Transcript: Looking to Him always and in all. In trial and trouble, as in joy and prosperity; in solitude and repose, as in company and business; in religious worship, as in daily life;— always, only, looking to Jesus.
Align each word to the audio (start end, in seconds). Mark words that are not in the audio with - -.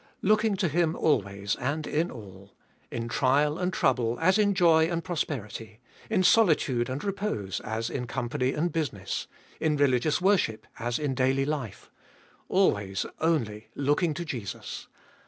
Looking 0.23 0.55
to 0.55 0.67
Him 0.67 0.95
always 0.95 1.55
and 1.57 1.85
in 1.85 2.09
all. 2.09 2.55
In 2.89 3.07
trial 3.07 3.59
and 3.59 3.71
trouble, 3.71 4.17
as 4.19 4.39
in 4.39 4.55
joy 4.55 4.85
and 4.87 5.03
prosperity; 5.03 5.79
in 6.09 6.23
solitude 6.23 6.89
and 6.89 7.03
repose, 7.03 7.59
as 7.59 7.87
in 7.87 8.07
company 8.07 8.51
and 8.53 8.71
business; 8.71 9.27
in 9.59 9.77
religious 9.77 10.19
worship, 10.19 10.65
as 10.79 10.97
in 10.97 11.13
daily 11.13 11.45
life;— 11.45 11.91
always, 12.49 13.05
only, 13.19 13.67
looking 13.75 14.15
to 14.15 14.25
Jesus. 14.25 14.87